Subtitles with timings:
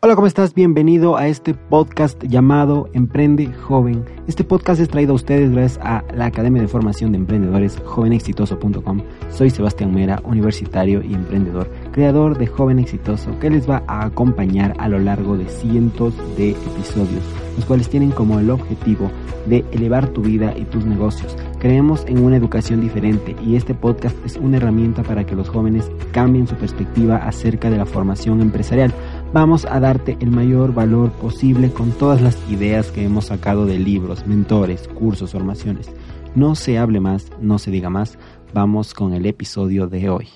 [0.00, 0.54] Hola, ¿cómo estás?
[0.54, 4.04] Bienvenido a este podcast llamado Emprende Joven.
[4.28, 9.02] Este podcast es traído a ustedes gracias a la Academia de Formación de Emprendedores jovenexitoso.com.
[9.32, 14.72] Soy Sebastián Mera, universitario y emprendedor, creador de Joven Exitoso, que les va a acompañar
[14.78, 17.24] a lo largo de cientos de episodios,
[17.56, 19.10] los cuales tienen como el objetivo
[19.46, 21.36] de elevar tu vida y tus negocios.
[21.58, 25.90] Creemos en una educación diferente y este podcast es una herramienta para que los jóvenes
[26.12, 28.94] cambien su perspectiva acerca de la formación empresarial
[29.32, 33.78] vamos a darte el mayor valor posible con todas las ideas que hemos sacado de
[33.78, 35.90] libros, mentores, cursos, formaciones.
[36.34, 38.18] No se hable más, no se diga más.
[38.54, 40.28] Vamos con el episodio de hoy.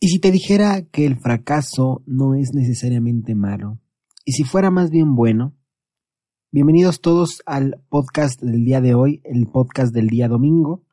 [0.00, 3.80] Y si te dijera que el fracaso no es necesariamente malo,
[4.24, 5.56] y si fuera más bien bueno,
[6.52, 10.84] bienvenidos todos al podcast del día de hoy, el podcast del día domingo.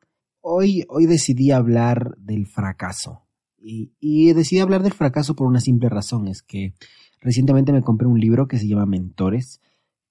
[0.42, 3.28] Hoy, hoy decidí hablar del fracaso.
[3.64, 6.74] Y, decidí hablar del fracaso por una simple razón, es que
[7.20, 9.62] recientemente me compré un libro que se llama Mentores.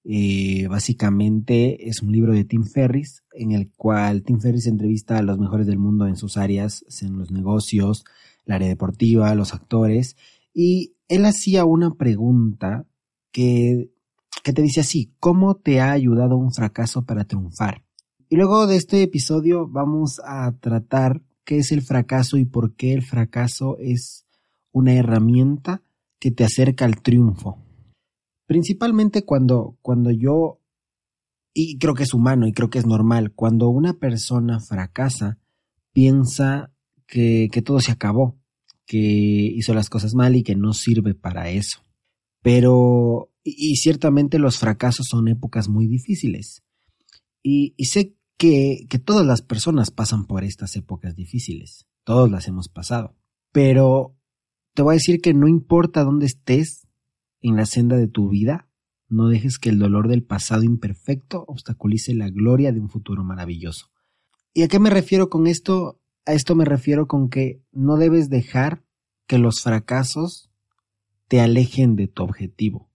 [0.03, 5.21] Eh, básicamente es un libro de Tim Ferris, en el cual Tim Ferris entrevista a
[5.21, 8.05] los mejores del mundo en sus áreas, en los negocios,
[8.45, 10.15] el área deportiva, los actores,
[10.53, 12.85] y él hacía una pregunta
[13.31, 13.91] que,
[14.43, 17.83] que te dice así, ¿cómo te ha ayudado un fracaso para triunfar?
[18.29, 22.93] Y luego de este episodio vamos a tratar qué es el fracaso y por qué
[22.93, 24.25] el fracaso es
[24.71, 25.83] una herramienta
[26.19, 27.57] que te acerca al triunfo.
[28.45, 30.59] Principalmente cuando, cuando yo,
[31.53, 35.39] y creo que es humano y creo que es normal, cuando una persona fracasa,
[35.93, 36.71] piensa
[37.07, 38.37] que, que todo se acabó,
[38.85, 41.81] que hizo las cosas mal y que no sirve para eso.
[42.41, 46.63] Pero, y, ciertamente los fracasos son épocas muy difíciles.
[47.43, 52.69] Y, y sé que, todas las personas pasan por estas épocas difíciles, todos las hemos
[52.69, 53.15] pasado,
[53.51, 54.17] pero
[54.73, 56.87] te voy a decir que no importa dónde estés
[57.41, 58.67] en la senda de tu vida,
[59.09, 63.91] no dejes que el dolor del pasado imperfecto obstaculice la gloria de un futuro maravilloso.
[64.55, 66.01] ¿Y a qué me refiero con esto?
[66.25, 68.83] A esto me refiero con que no debes dejar
[69.27, 70.49] que los fracasos
[71.27, 72.90] te alejen de tu objetivo.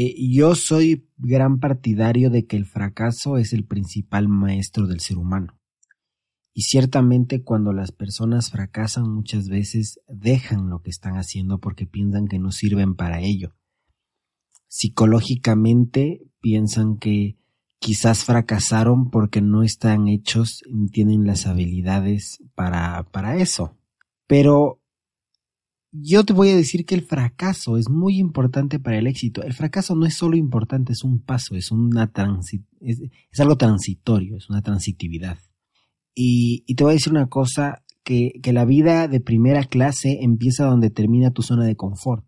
[0.00, 5.18] Eh, yo soy gran partidario de que el fracaso es el principal maestro del ser
[5.18, 5.58] humano.
[6.54, 12.28] Y ciertamente cuando las personas fracasan muchas veces dejan lo que están haciendo porque piensan
[12.28, 13.56] que no sirven para ello.
[14.68, 17.36] Psicológicamente piensan que
[17.80, 23.76] quizás fracasaron porque no están hechos ni tienen las habilidades para, para eso.
[24.28, 24.77] Pero
[25.90, 29.42] yo te voy a decir que el fracaso es muy importante para el éxito.
[29.42, 32.10] El fracaso no es solo importante, es un paso, es, una
[32.80, 35.38] es, algo transitorio, es una transitividad.
[36.14, 40.88] Y, te voy a decir una cosa, que la vida de primera clase empieza donde
[40.88, 42.24] termina tu zona de confort.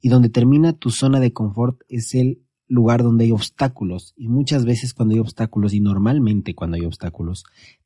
[0.00, 4.14] Y donde termina tu zona de confort es el lugar donde hay obstáculos.
[4.16, 7.44] Y muchas veces cuando hay obstáculos, y normalmente cuando hay obstáculos,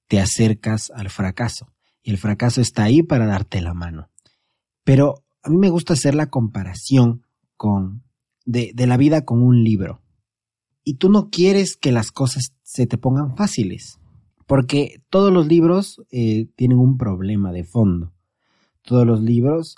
[0.09, 1.73] te acercas al fracaso.
[2.03, 4.09] Y el fracaso está ahí para darte la mano.
[4.87, 7.27] Pero a mí me gusta hacer la comparación
[7.57, 8.05] con
[8.45, 10.01] de, la vida con un libro.
[10.85, 13.99] Y tú no quieres que las cosas se te pongan fáciles,
[14.47, 18.13] porque todos los libros eh, tienen un problema de fondo.
[18.83, 19.75] Todos los libros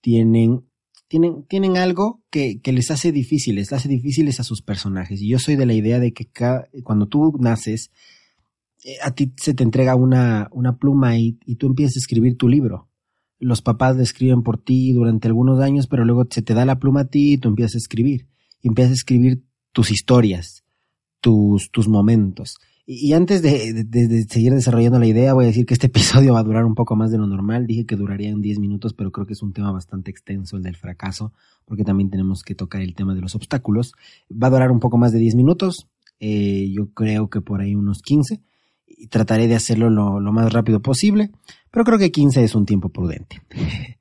[0.00, 0.64] tienen,
[1.08, 5.20] tienen, tienen algo que, les hace difíciles, les hace difíciles a sus personajes.
[5.20, 6.30] Y yo soy de la idea de que
[6.84, 7.90] cuando tú naces,
[8.84, 12.36] eh, a ti se te entrega una, una pluma y, y tú empiezas a escribir
[12.36, 12.91] tu libro
[13.42, 16.78] los papás le escriben por ti durante algunos años, pero luego se te da la
[16.78, 18.28] pluma a ti y tú empiezas a escribir.
[18.62, 19.42] Y empiezas a escribir
[19.72, 20.64] tus historias,
[21.20, 22.58] tus, tus momentos.
[22.86, 26.44] Y, antes de, seguir desarrollando la idea, voy a decir que este episodio va a
[26.44, 27.66] durar un poco más de lo normal.
[27.66, 30.62] Dije que duraría en 10 minutos, pero creo que es un tema bastante extenso el
[30.62, 31.32] del fracaso,
[31.64, 33.92] porque también tenemos que tocar el tema de los obstáculos.
[34.30, 35.88] Va a durar un poco más de 10 minutos,
[36.20, 38.40] eh, yo creo que por ahí unos 15
[38.96, 41.30] y trataré de hacerlo lo, más rápido posible,
[41.70, 43.42] pero creo que 15 es un tiempo prudente.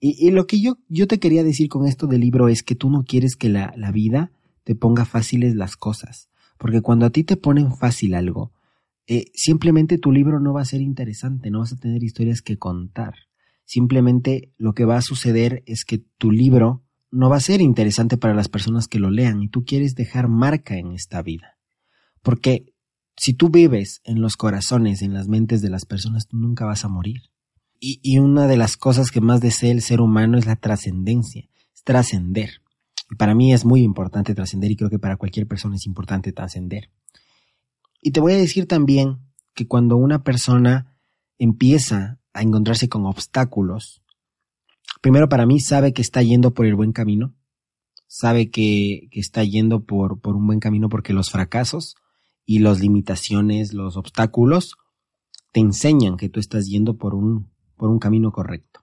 [0.00, 2.90] y, lo que yo, yo te quería decir con esto del libro es que tú
[2.90, 4.32] no quieres que la, la vida
[4.64, 6.28] te ponga fáciles las cosas,
[6.58, 8.52] porque cuando a ti te ponen fácil algo,
[9.06, 12.58] eh, simplemente tu libro no va a ser interesante, no vas a tener historias que
[12.58, 13.14] contar.
[13.64, 18.16] Simplemente lo que va a suceder es que tu libro no va a ser interesante
[18.16, 21.58] para las personas que lo lean y tú quieres dejar marca en esta vida.
[22.22, 22.74] Porque
[23.16, 26.84] si tú vives en los corazones, en las mentes de las personas, tú nunca vas
[26.84, 27.22] a morir.
[27.78, 31.82] Y, una de las cosas que más desea el ser humano es la trascendencia, es
[31.84, 32.62] trascender.
[33.18, 36.90] Para mí es muy importante trascender y creo que para cualquier persona es importante trascender.
[38.00, 39.18] Y te voy a decir también
[39.54, 40.96] que cuando una persona
[41.38, 44.02] empieza a encontrarse con obstáculos,
[45.02, 47.34] primero para mí sabe que está yendo por el buen camino,
[48.06, 51.96] sabe que, está yendo por un buen camino porque los fracasos
[52.46, 54.76] y las limitaciones, los obstáculos,
[55.52, 58.80] te enseñan que tú estás yendo por un, por un camino correcto.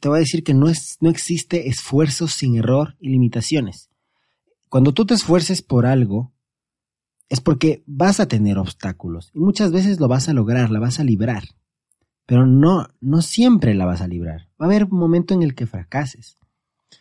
[0.00, 3.90] Te voy a decir que no, es, no existe esfuerzo sin error y limitaciones.
[4.68, 6.32] Cuando tú te esfuerces por algo,
[7.28, 11.00] es porque vas a tener obstáculos y muchas veces lo vas a lograr, la vas
[11.00, 11.44] a librar.
[12.26, 14.48] Pero no, no siempre la vas a librar.
[14.60, 16.36] Va a haber un momento en el que fracases.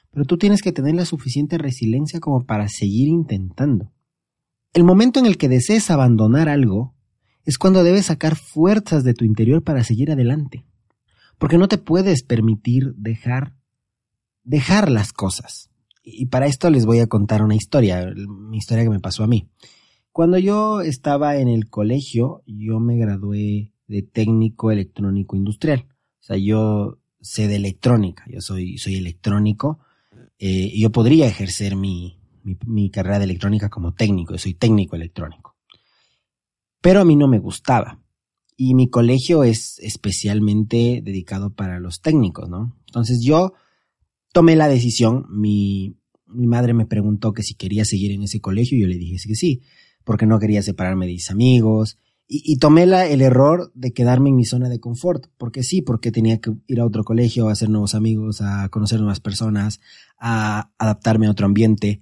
[0.09, 3.91] Pero tú tienes que tener la suficiente resiliencia como para seguir intentando.
[4.73, 6.95] El momento en el que desees abandonar algo
[7.43, 10.65] es cuando debes sacar fuerzas de tu interior para seguir adelante.
[11.37, 13.53] Porque no te puedes permitir dejar,
[14.43, 15.69] dejar las cosas.
[16.03, 19.27] Y para esto les voy a contar una historia, mi historia que me pasó a
[19.27, 19.49] mí.
[20.13, 25.87] Cuando yo estaba en el colegio, yo me gradué de técnico electrónico industrial.
[26.21, 29.79] O sea, yo sé de electrónica, yo soy, soy electrónico,
[30.39, 35.55] eh, yo podría ejercer mi, mi, carrera de electrónica como técnico, yo soy técnico electrónico.
[36.81, 37.99] Pero a mí no me gustaba.
[38.57, 42.77] Y mi colegio es especialmente dedicado para los técnicos, ¿no?
[42.87, 43.53] Entonces yo
[44.33, 45.97] tomé la decisión, mi,
[46.27, 49.35] mi madre me preguntó que si quería seguir en ese colegio yo le dije que
[49.35, 49.61] sí,
[50.03, 51.97] porque no quería separarme de mis amigos,
[52.33, 56.13] y, tomé la, el error de quedarme en mi zona de confort, porque sí, porque
[56.13, 59.81] tenía que ir a otro colegio, a hacer nuevos amigos, a conocer nuevas personas,
[60.17, 61.99] a adaptarme a otro ambiente.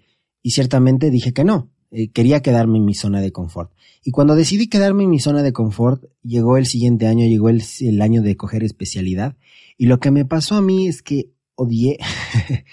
[0.49, 3.71] Y ciertamente dije que no, eh, quería quedarme en mi zona de confort.
[4.03, 7.61] Y cuando decidí quedarme en mi zona de confort, llegó el siguiente año, llegó el,
[8.01, 9.37] año de coger especialidad.
[9.77, 11.99] Y lo que me pasó a mí es que odié,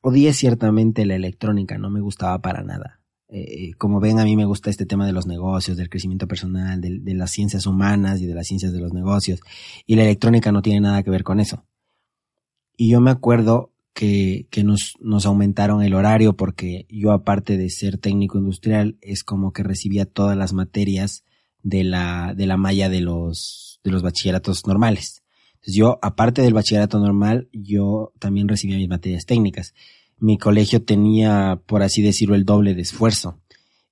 [0.00, 3.02] odié ciertamente la electrónica, no me gustaba para nada.
[3.28, 6.80] Eh, como ven, a mí me gusta este tema de los negocios, del crecimiento personal,
[6.80, 9.40] de, las ciencias humanas y de las ciencias de los negocios.
[9.84, 11.66] Y la electrónica no tiene nada que ver con eso.
[12.78, 18.38] Y yo me acuerdo que, nos, aumentaron el horario porque yo, aparte de ser técnico
[18.38, 21.24] industrial, es como que recibía todas las materias
[21.62, 25.22] de la, de la malla de los, de los bachilleratos normales.
[25.66, 29.74] Yo, aparte del bachillerato normal, yo también recibía mis materias técnicas
[30.20, 33.40] mi colegio tenía, por así decirlo, el doble de esfuerzo.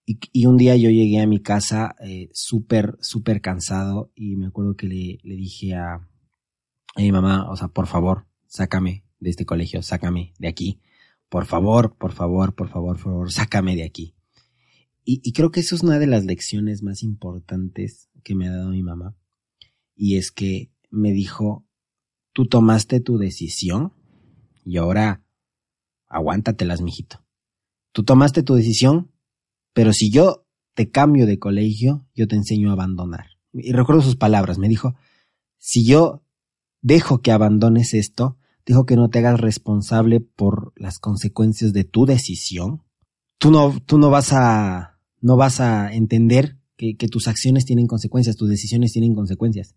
[0.06, 4.74] Y, un día yo llegué a mi casa eh, súper, súper cansado y me acuerdo
[4.74, 9.46] que le, le dije a, a, mi mamá, o sea, por favor, sácame de este
[9.46, 10.80] colegio, sácame de aquí.
[11.28, 14.14] Por favor, por favor, por favor, por favor, sácame de aquí.
[15.04, 18.52] Y, y creo que eso es una de las lecciones más importantes que me ha
[18.52, 19.16] dado mi mamá.
[19.94, 21.66] Y es que me dijo,
[22.32, 23.92] tú tomaste tu decisión
[24.64, 25.24] y ahora
[26.06, 27.24] aguántatelas, mijito.
[27.92, 29.10] Tú tomaste tu decisión,
[29.72, 33.26] pero si yo te cambio de colegio, yo te enseño a abandonar.
[33.52, 34.94] Y recuerdo sus palabras, me dijo,
[35.56, 36.22] si yo
[36.80, 38.37] dejo que abandones esto,
[38.68, 42.82] dijo que no te hagas responsable por las consecuencias de tu decisión.
[43.38, 48.36] Tú no, tú no vas a, no vas a entender que, tus acciones tienen consecuencias,
[48.36, 49.74] tus decisiones tienen consecuencias.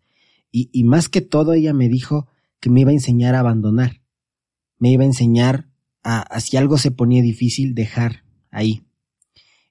[0.52, 2.28] Y, más que todo ella me dijo
[2.60, 4.02] que me iba a enseñar a abandonar.
[4.78, 5.70] Me iba a enseñar
[6.04, 8.84] a, si algo se ponía difícil, dejar ahí.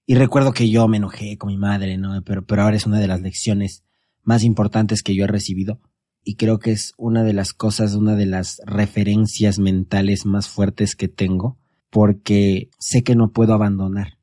[0.07, 2.23] Y recuerdo que yo me enojé con mi madre, ¿no?
[2.25, 3.85] Pero, pero ahora es una de las lecciones
[4.23, 5.79] más importantes que yo he recibido.
[6.23, 10.95] Y creo que es una de las cosas, una de las referencias mentales más fuertes
[10.95, 11.59] que tengo,
[11.91, 14.19] porque sé que no puedo abandonar.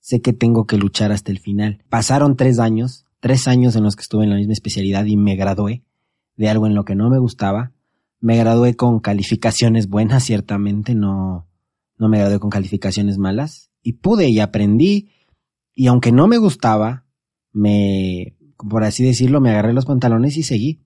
[0.00, 1.82] Sé que tengo que luchar hasta el final.
[1.88, 5.36] Pasaron tres años, tres años en los que estuve en la misma especialidad y me
[5.36, 5.84] gradué
[6.36, 7.72] de algo en lo que no me gustaba.
[8.20, 11.46] Me gradué con calificaciones buenas, ciertamente, no,
[11.98, 15.10] no me gradué con calificaciones malas y pude y aprendí
[15.74, 17.04] y aunque no me gustaba,
[17.52, 20.80] me, por así decirlo, me agarré los pantalones y seguí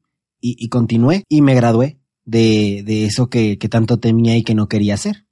[0.46, 4.68] y, continué y me gradué de, de eso que, que, tanto temía y que no
[4.68, 5.26] quería hacer.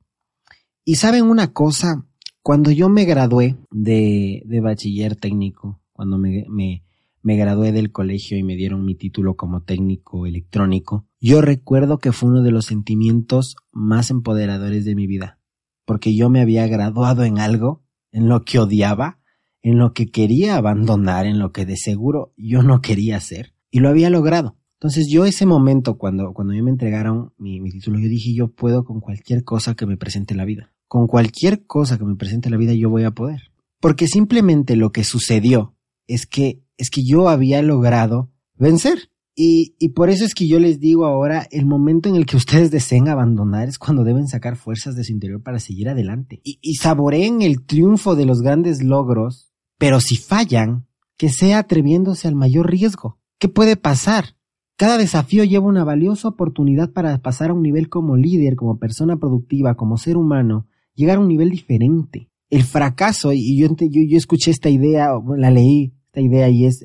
[0.85, 2.07] Y saben una cosa,
[2.43, 6.85] cuando yo me gradué de, de bachiller técnico, cuando me, me,
[7.23, 12.13] me gradué del colegio y me dieron mi título como técnico electrónico, yo recuerdo que
[12.13, 15.39] fue uno de los sentimientos más empoderadores de mi vida
[15.85, 19.19] porque yo me había graduado en algo, en lo que odiaba,
[19.63, 23.81] en lo que quería abandonar, en lo que de seguro yo no quería hacer, y
[23.81, 24.57] lo había logrado.
[24.83, 28.85] Entonces yo ese momento, cuando, cuando me entregaron mi, mi título, yo dije, yo puedo
[28.85, 30.73] con cualquier cosa que me presente la vida.
[30.89, 33.53] Con cualquier cosa que me presente la vida yo voy a poder.
[33.81, 35.77] Porque simplemente lo que sucedió
[36.09, 39.11] es que, es que yo había logrado vencer.
[39.37, 42.37] Y, y, por eso es que yo les digo ahora, el momento en el que
[42.37, 46.41] ustedes deseen abandonar es cuando deben sacar fuerzas de su interior para seguir adelante.
[46.43, 52.27] Y, y saboreen el triunfo de los grandes logros, pero si fallan, que sea atreviéndose
[52.27, 53.21] al mayor riesgo.
[53.39, 54.35] ¿Qué puede pasar?
[54.77, 59.17] Cada desafío lleva una valiosa oportunidad para pasar a un nivel como líder, como persona
[59.17, 62.29] productiva, como ser humano, llegar a un nivel diferente.
[62.51, 66.83] El fracaso, y yo, yo, escuché esta idea, la leí, esta idea, y es,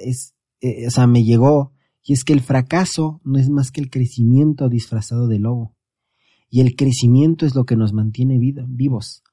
[0.62, 3.90] eh, o sea, me llegó, y es que el fracaso no es más que el
[3.90, 5.76] crecimiento disfrazado de lobo.
[6.50, 9.24] Y el crecimiento es lo que nos mantiene vivos.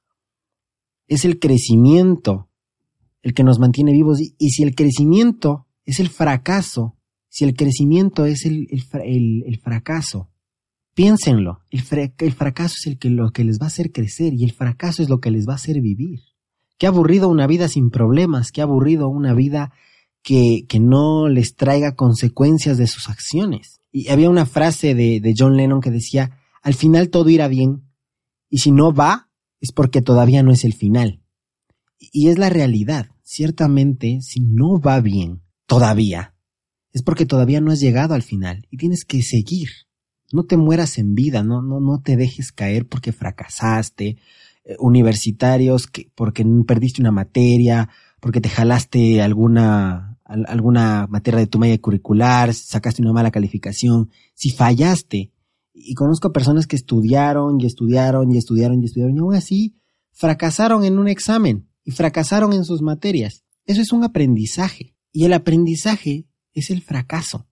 [1.07, 2.49] Es el crecimiento
[3.25, 4.19] el que nos mantiene vivos.
[4.21, 6.95] Y, si el crecimiento es el fracaso,
[7.35, 10.29] si el crecimiento es el, el, fracaso,
[10.93, 11.81] piénsenlo, el,
[12.31, 15.09] fracaso es el que, lo que les va a hacer crecer y el fracaso es
[15.09, 16.21] lo que les va a hacer vivir.
[16.77, 19.73] Qué aburrido una vida sin problemas, qué aburrido una vida
[20.23, 23.81] que, que no les traiga consecuencias de sus acciones.
[23.91, 27.83] Y había una frase de, de John Lennon que decía, al final todo irá bien,
[28.49, 31.21] y si no va, es porque todavía no es el final.
[31.99, 33.09] Y es la realidad.
[33.23, 36.34] Ciertamente, si no va bien, todavía,
[36.95, 39.67] es porque todavía no has llegado al final y tienes que seguir.
[40.31, 44.17] No te mueras en vida, no, no, no te dejes caer porque fracasaste,
[44.63, 47.89] eh, universitarios que, porque perdiste una materia,
[48.21, 54.49] porque te jalaste alguna alguna materia de tu media curricular, sacaste una mala calificación, si
[54.49, 55.33] fallaste,
[55.73, 59.75] y conozco personas que estudiaron y estudiaron y estudiaron y estudiaron y aún así
[60.13, 63.43] fracasaron en un examen y fracasaron en sus materias.
[63.65, 67.45] Eso es un aprendizaje y el aprendizaje es el fracaso.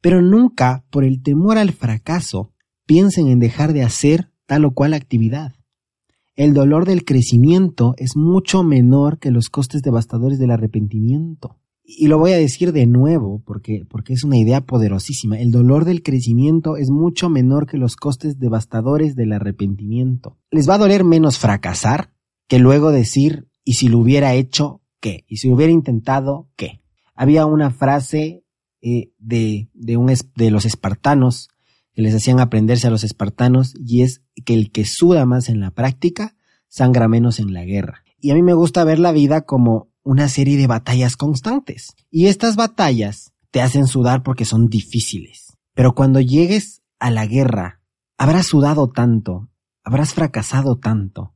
[0.00, 2.52] Pero nunca, por el temor al fracaso,
[2.86, 5.54] piensen en dejar de hacer tal o cual actividad.
[6.34, 11.60] El dolor del crecimiento es mucho menor que los costes devastadores del arrepentimiento
[11.98, 15.84] y lo voy a decir de nuevo porque, porque es una idea poderosísima, el dolor
[15.84, 20.38] del crecimiento es mucho menor que los costes devastadores del arrepentimiento.
[20.50, 22.12] Les va a doler menos fracasar
[22.48, 25.24] que luego decir, ¿y si lo hubiera hecho qué?
[25.26, 26.80] ¿Y si lo hubiera intentado qué?
[27.20, 28.46] Había una frase
[28.80, 31.50] eh, de, de, los espartanos
[31.92, 35.60] que les hacían aprenderse a los espartanos y es que el que suda más en
[35.60, 36.34] la práctica
[36.66, 38.04] sangra menos en la guerra.
[38.18, 41.88] Y a mí me gusta ver la vida como una serie de batallas constantes.
[42.10, 45.58] Y estas batallas te hacen sudar porque son difíciles.
[45.74, 47.82] Pero cuando llegues a la guerra,
[48.16, 49.50] habrás sudado tanto,
[49.84, 51.34] habrás fracasado tanto,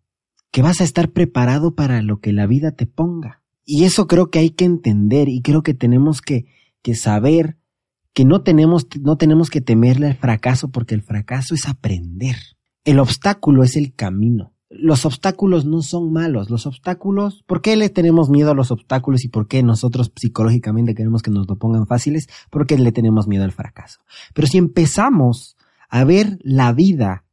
[0.50, 3.44] que vas a estar preparado para lo que la vida te ponga.
[3.64, 6.47] Y eso creo que hay que entender y creo que tenemos que,
[6.94, 7.56] saber
[8.12, 12.37] que no tenemos, no tenemos que temerle al fracaso porque el fracaso es aprender.
[12.85, 16.50] El obstáculo es el camino los obstáculos no son malos.
[16.50, 20.94] Los obstáculos, ¿por qué le tenemos miedo a los obstáculos y por qué nosotros psicológicamente
[20.94, 22.28] queremos que nos lo pongan fáciles?
[22.50, 24.00] Porque le tenemos miedo al fracaso.
[24.35, 25.56] Pero si empezamos
[25.88, 27.25] a ver la vida,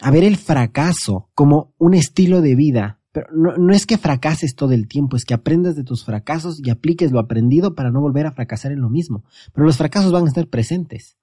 [0.00, 4.72] a ver el fracaso como un estilo de vida, pero no, es que fracases todo
[4.72, 8.26] el tiempo, es que aprendas de tus fracasos y apliques lo aprendido para no volver
[8.26, 9.24] a fracasar en lo mismo.
[9.54, 11.16] Pero los fracasos van a estar presentes.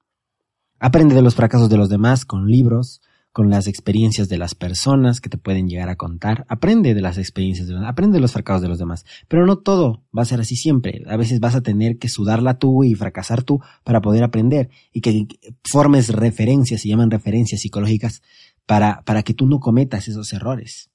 [0.79, 5.21] Aprende de los fracasos de los demás con libros, con las experiencias de las personas
[5.21, 6.47] que te pueden llegar a contar.
[6.49, 9.05] Aprende de las experiencias, de aprende de los fracasos de los demás.
[9.27, 11.03] Pero no todo va a ser así siempre.
[11.07, 15.01] A veces vas a tener que sudarla tú y fracasar tú para poder aprender y
[15.01, 15.27] que
[15.63, 18.23] formes referencias, se llaman referencias psicológicas,
[18.65, 20.89] para, para que tú no cometas esos errores.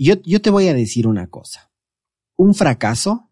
[0.00, 1.72] Yo, yo te voy a decir una cosa.
[2.36, 3.28] Un fracaso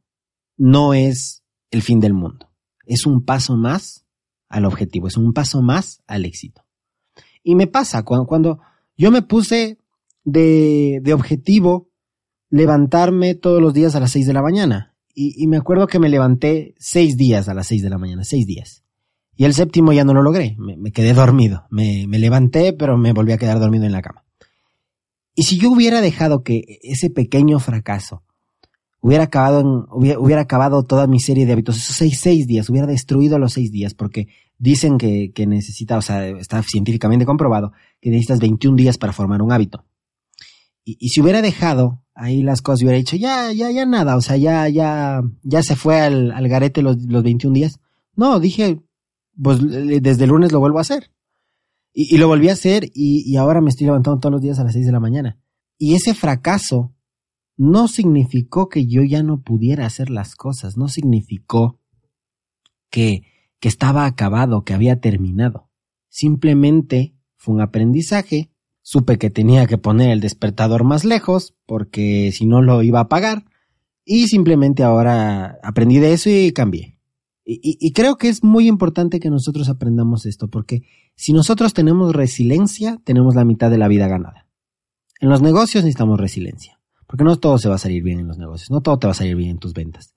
[0.56, 2.50] no es el fin del mundo.
[2.84, 4.04] Es un paso más
[4.48, 6.64] al objetivo, es un paso más al éxito.
[7.42, 8.60] Y me pasa, cuando,
[8.96, 9.78] yo me puse
[10.24, 11.90] de, de, objetivo
[12.50, 14.94] levantarme todos los días a las seis de la mañana.
[15.14, 18.46] Y, me acuerdo que me levanté seis días a las seis de la mañana, seis
[18.46, 18.84] días.
[19.36, 21.66] Y el séptimo ya no lo logré, me, quedé dormido.
[21.70, 24.25] Me, me levanté, pero me volví a quedar dormido en la cama.
[25.36, 28.22] Y si yo hubiera dejado que ese pequeño fracaso
[29.00, 32.86] hubiera acabado, en, hubiera, acabado toda mi serie de hábitos, esos seis, seis días, hubiera
[32.86, 34.28] destruido los seis días, porque
[34.58, 39.42] dicen que, que necesita, o sea, está científicamente comprobado, que necesitas 21 días para formar
[39.42, 39.84] un hábito.
[40.84, 44.22] Y, y si hubiera dejado ahí las cosas, hubiera dicho, ya, ya, ya nada, o
[44.22, 47.78] sea, ya, ya, ya se fue al, al garete los, los 21 días.
[48.14, 48.80] No, dije,
[49.40, 51.10] pues desde lunes lo vuelvo a hacer.
[51.98, 54.74] Y, lo volví a hacer y, ahora me estoy levantando todos los días a las
[54.74, 55.38] 6 de la mañana.
[55.78, 56.94] Y ese fracaso
[57.56, 61.80] no significó que yo ya no pudiera hacer las cosas, no significó
[62.90, 63.22] que,
[63.60, 65.70] que estaba acabado, que había terminado.
[66.10, 68.50] Simplemente fue un aprendizaje,
[68.82, 73.04] supe que tenía que poner el despertador más lejos, porque si no lo iba a
[73.04, 73.46] apagar,
[74.04, 76.95] y simplemente ahora aprendí de eso y cambié.
[77.48, 80.82] Y, y, creo que es muy importante que nosotros aprendamos esto, porque
[81.14, 84.48] si nosotros tenemos resiliencia, tenemos la mitad de la vida ganada.
[85.20, 86.76] En los negocios necesitamos resiliencia.
[87.06, 89.12] Porque no todo se va a salir bien en los negocios, no todo te va
[89.12, 90.12] a salir bien en tus ventas.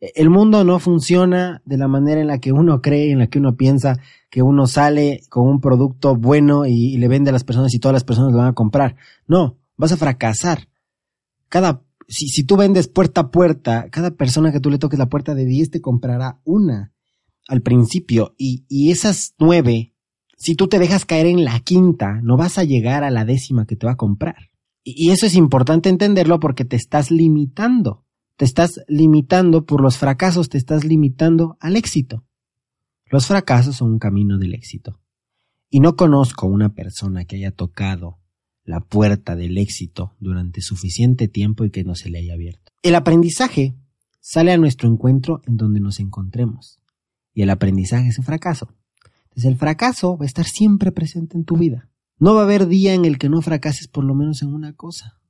[0.00, 3.38] El mundo no funciona de la manera en la que uno cree, en la que
[3.38, 3.98] uno piensa
[4.28, 7.94] que uno sale con un producto bueno y, le vende a las personas y todas
[7.94, 8.96] las personas lo van a comprar.
[9.26, 10.68] No, vas a fracasar.
[11.48, 15.08] Cada, si, si tú vendes puerta a puerta, cada persona que tú le toques la
[15.08, 16.92] puerta de 10 te comprará una
[17.48, 19.94] al principio y, y esas nueve,
[20.36, 23.66] si tú te dejas caer en la quinta, no vas a llegar a la décima
[23.66, 24.50] que te va a comprar.
[24.82, 28.04] Y, y eso es importante entenderlo porque te estás limitando.
[28.36, 32.24] Te estás limitando por los fracasos, te estás limitando al éxito.
[33.06, 35.00] Los fracasos son un camino del éxito.
[35.70, 38.18] Y no conozco una persona que haya tocado
[38.64, 42.72] la puerta del éxito durante suficiente tiempo y que no se le haya abierto.
[42.82, 43.74] El aprendizaje
[44.20, 46.80] sale a nuestro encuentro en donde nos encontremos.
[47.34, 48.74] Y el aprendizaje es un fracaso.
[49.24, 51.90] Entonces el fracaso va a estar siempre presente en tu vida.
[52.18, 54.72] No va a haber día en el que no fracases por lo menos en una
[54.72, 55.20] cosa.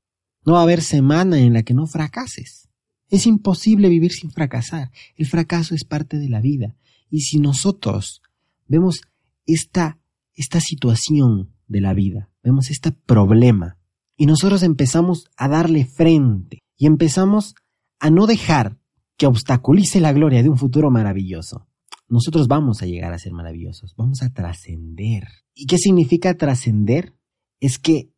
[0.44, 2.68] No va a haber semana en la que no fracases.
[3.08, 4.90] Es imposible vivir sin fracasar.
[5.16, 6.76] El fracaso es parte de la vida.
[7.10, 8.22] Y si nosotros
[8.66, 9.00] vemos
[9.46, 9.98] esta,
[10.34, 13.78] esta situación de la vida, vemos este problema,
[14.16, 17.54] y nosotros empezamos a darle frente y empezamos
[17.98, 18.78] a no dejar
[19.16, 21.66] que obstaculice la gloria de un futuro maravilloso,
[22.08, 25.24] nosotros vamos a llegar a ser maravillosos, vamos a trascender.
[25.54, 27.14] ¿Y qué significa trascender?
[27.60, 28.10] Es que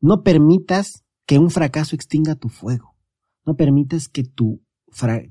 [0.00, 2.96] no permitas que un fracaso extinga tu fuego,
[3.44, 4.64] no permitas que, tu,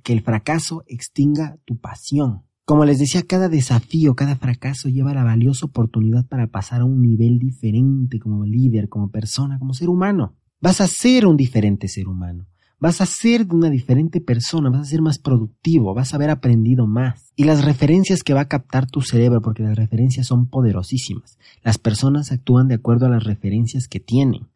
[0.03, 2.45] que el fracaso extinga tu pasión.
[2.65, 7.01] Como les decía, cada desafío, cada fracaso lleva la valiosa oportunidad para pasar a un
[7.01, 10.35] nivel diferente como líder, como persona, como ser humano.
[10.61, 12.45] Vas a ser un diferente ser humano
[12.81, 16.31] vas a ser de una diferente persona, vas a ser más productivo, vas a haber
[16.31, 17.31] aprendido más.
[17.35, 21.37] Y las referencias que va a captar tu cerebro, porque las referencias son poderosísimas.
[21.63, 24.47] Las personas actúan de acuerdo a las referencias que tienen.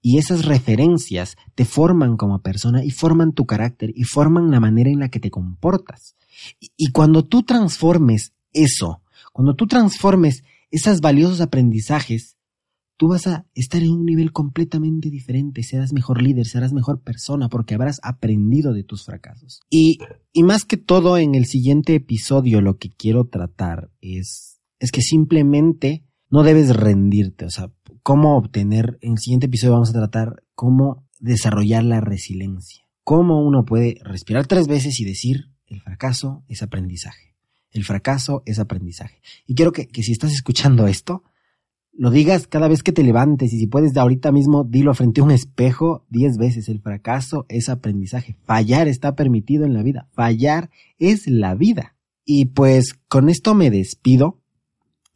[0.00, 4.90] Y esas referencias te forman como persona y forman tu carácter y forman la manera
[4.90, 6.16] en la que te comportas.
[6.76, 12.38] Y, cuando tú transformes eso, cuando tú transformes esos valiosos aprendizajes
[12.98, 17.48] tú vas a estar en un nivel completamente diferente, serás mejor líder, serás mejor persona
[17.48, 19.60] porque habrás aprendido de tus fracasos.
[19.70, 19.98] Y,
[20.32, 25.00] y más que todo en el siguiente episodio lo que quiero tratar es, es que
[25.00, 27.70] simplemente no debes rendirte, o sea,
[28.02, 33.64] cómo obtener, en el siguiente episodio vamos a tratar cómo desarrollar la resiliencia, cómo uno
[33.64, 37.34] puede respirar tres veces y decir, el fracaso es aprendizaje.
[37.70, 39.20] El fracaso es aprendizaje.
[39.46, 41.22] Y quiero que, que si estás escuchando esto,
[41.98, 45.20] lo digas cada vez que te levantes y si puedes de ahorita mismo dilo frente
[45.20, 46.68] a un espejo diez veces.
[46.68, 48.36] El fracaso es aprendizaje.
[48.44, 50.08] Fallar está permitido en la vida.
[50.12, 51.96] Fallar es la vida.
[52.24, 54.40] Y pues con esto me despido.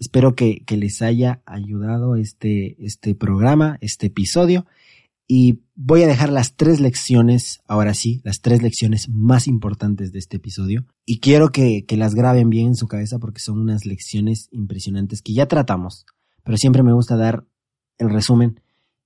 [0.03, 4.67] Espero que, les haya ayudado este, este programa, este episodio.
[5.29, 10.19] Y voy a dejar las tres lecciones, ahora sí, las tres lecciones más importantes de
[10.19, 10.87] este episodio.
[11.07, 15.23] Y quiero que, que las graben bien en su cabeza porque son unas lecciones impresionantes
[15.23, 16.05] que ya tratamos
[16.43, 17.45] pero siempre me gusta dar
[17.99, 18.61] el resumen,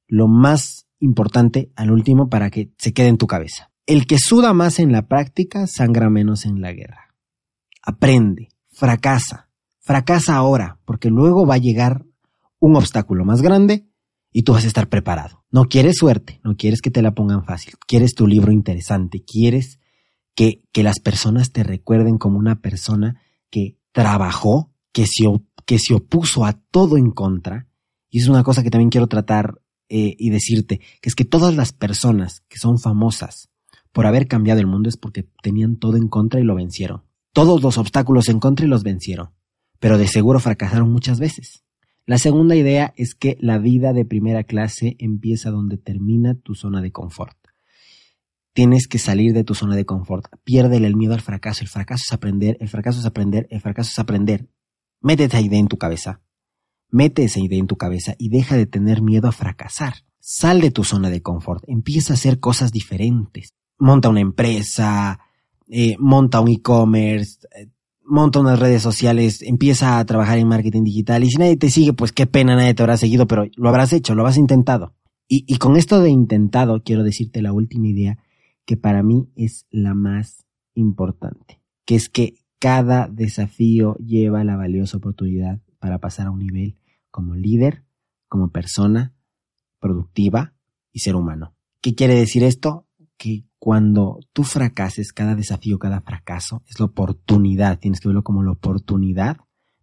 [0.09, 3.71] lo más importante al último para que se quede en tu cabeza.
[3.87, 7.15] El que suda más en la práctica sangra menos en la guerra.
[7.83, 9.46] Aprende, fracasa,
[9.87, 12.05] fracasa ahora, porque luego va a llegar
[12.59, 13.87] un obstáculo más grande
[14.33, 15.45] y tú vas a estar preparado.
[15.53, 19.79] No quieres suerte, no quieres que te la pongan fácil, quieres tu libro interesante, quieres
[20.35, 25.25] que, que las personas te recuerden como una persona que trabajó, que se
[25.65, 27.69] que se opuso a todo en contra,
[28.11, 31.55] y es una cosa que también quiero tratar eh, y decirte, que es que todas
[31.55, 33.51] las personas que son famosas
[33.93, 37.05] por haber cambiado el mundo es porque tenían todo en contra y lo vencieron.
[37.33, 39.31] Todos los obstáculos en contra y los vencieron,
[39.79, 41.65] pero de seguro fracasaron muchas veces.
[42.07, 46.81] La segunda idea es que la vida de primera clase empieza donde termina tu zona
[46.81, 47.37] de confort.
[48.53, 50.27] Tienes que salir de tu zona de confort.
[50.45, 51.63] Piérdele el miedo al fracaso.
[51.63, 54.49] El fracaso es aprender, el fracaso es aprender, el fracaso es aprender.
[55.01, 56.23] Métete esa idea en tu cabeza.
[56.89, 59.95] Mete esa idea en tu cabeza y deja de tener miedo a fracasar.
[60.21, 61.65] Sal de tu zona de confort.
[61.67, 63.51] Empieza a hacer cosas diferentes.
[63.79, 65.19] Monta una empresa,
[65.69, 67.69] eh, monta un e-commerce, eh,
[68.07, 71.25] monta unas redes sociales, empieza a trabajar en marketing digital.
[71.25, 73.93] Y si nadie te sigue, pues qué pena, nadie te habrá seguido, pero lo habrás
[73.93, 74.95] hecho, lo habrás intentado.
[75.29, 78.19] Y, y con esto de intentado, quiero decirte la última idea
[78.65, 84.97] que para mí es la más importante, que es que cada desafío lleva la valiosa
[84.97, 86.77] oportunidad para pasar a un nivel
[87.11, 87.85] como líder,
[88.29, 89.15] como persona
[89.79, 90.55] productiva
[90.93, 91.55] y ser humano.
[91.81, 92.86] ¿Qué quiere decir esto?
[93.17, 98.43] Que cuando tú fracases, cada desafío, cada fracaso es la oportunidad, tienes que verlo como
[98.43, 99.39] la oportunidad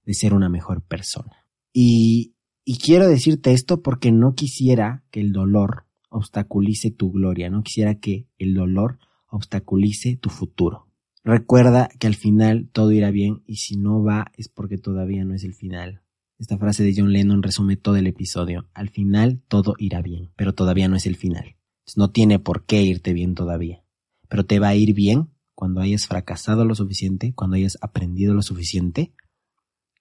[0.06, 1.46] de ser una mejor persona.
[1.74, 7.64] Y, y quiero decirte esto porque no quisiera que el dolor obstaculice tu gloria, no
[7.64, 10.88] quisiera que el dolor obstaculice tu futuro.
[11.24, 15.34] Recuerda que al final todo irá bien y si no va es porque todavía no
[15.34, 16.02] es el final.
[16.38, 18.68] Esta frase de John Lennon resume todo el episodio.
[18.74, 21.56] Al final todo irá bien, pero todavía no es el final.
[21.96, 23.84] No tiene por qué irte bien todavía.
[24.30, 28.42] Pero te va a ir bien cuando hayas fracasado lo suficiente, cuando hayas aprendido lo
[28.42, 29.14] suficiente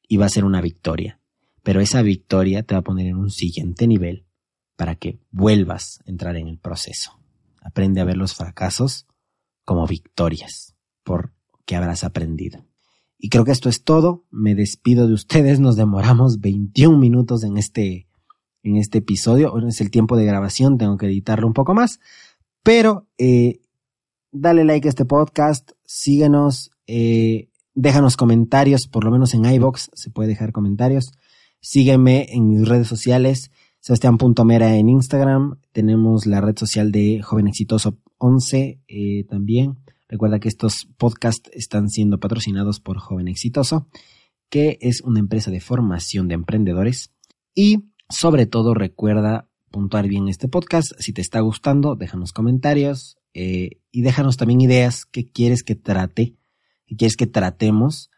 [0.08, 1.20] y va a ser una victoria.
[1.62, 4.26] Pero esa victoria te va a poner en un siguiente nivel
[4.76, 7.20] para que vuelvas a entrar en el proceso.
[7.60, 9.06] Aprende a ver los fracasos
[9.64, 12.66] como victorias, porque habrás aprendido.
[13.16, 14.26] Y creo que esto es todo.
[14.30, 15.60] Me despido de ustedes.
[15.60, 18.08] Nos demoramos 21 minutos en este,
[18.62, 19.56] en este episodio.
[19.66, 20.78] Es el tiempo de grabación.
[20.78, 22.00] Tengo que editarlo un poco más.
[22.62, 23.60] Pero eh,
[24.30, 25.72] dale like a este podcast.
[25.84, 26.70] Síguenos.
[26.86, 28.88] Eh, déjanos comentarios.
[28.88, 31.12] Por lo menos en iBox se puede dejar comentarios.
[31.60, 33.50] Sígueme en mis redes sociales.
[33.80, 35.58] Sebastián.mera en Instagram.
[35.72, 39.78] Tenemos la red social de Joven Exitoso 11 eh, también.
[40.08, 43.88] Recuerda que estos podcasts están siendo patrocinados por Joven Exitoso,
[44.50, 47.12] que es una empresa de formación de emprendedores.
[47.54, 50.92] Y sobre todo recuerda puntuar bien este podcast.
[50.98, 56.36] Si te está gustando, déjanos comentarios eh, y déjanos también ideas que quieres que trate,
[56.86, 58.10] que quieres que tratemos,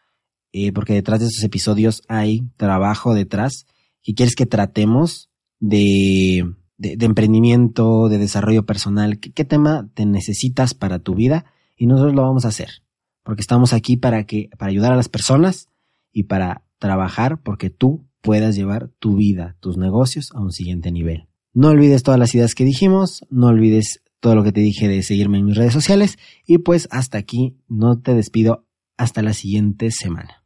[0.51, 3.65] eh, porque detrás de esos episodios hay trabajo detrás,
[4.03, 5.29] que quieres que tratemos
[5.59, 6.45] de,
[6.77, 12.21] de, emprendimiento, de desarrollo personal, ¿Qué, tema te necesitas para tu vida y nosotros lo
[12.21, 12.83] vamos a hacer,
[13.23, 15.69] porque estamos aquí para que para ayudar a las personas
[16.11, 21.27] y para trabajar porque tú puedas llevar tu vida, tus negocios a un siguiente nivel.
[21.53, 25.03] No olvides todas las ideas que dijimos, no olvides todo lo que te dije de
[25.03, 28.65] seguirme en mis redes sociales y pues hasta aquí no te despido
[28.97, 30.43] hasta la siguiente semana.